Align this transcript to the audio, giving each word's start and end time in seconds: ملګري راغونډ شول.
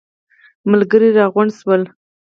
ملګري 0.71 1.09
راغونډ 1.17 1.49
شول. 1.59 1.81